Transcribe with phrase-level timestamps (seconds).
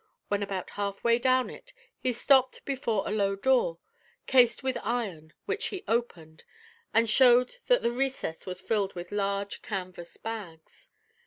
[0.29, 3.77] When about half way down it, he stopped before a low door,
[4.25, 6.43] cased with iron, which he opened,
[6.91, 10.89] and showed that the recess was filled with large canvas bags.